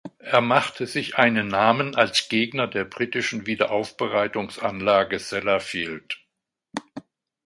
Er 0.17 0.41
machte 0.41 0.87
sich 0.87 1.17
einen 1.19 1.47
Namen 1.47 1.93
als 1.93 2.27
Gegner 2.27 2.65
der 2.65 2.85
britischen 2.85 3.45
Wiederaufbereitungsanlage 3.45 5.19
Sellafield. 5.19 6.17